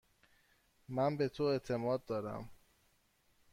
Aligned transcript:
من 0.89 1.17
به 1.17 1.29
تو 1.29 1.43
اعتماد 1.43 2.05
دارم. 2.05 2.49